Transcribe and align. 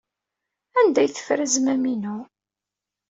Anda 0.79 0.99
ay 1.01 1.09
teffer 1.09 1.39
azmam-inu? 1.45 2.17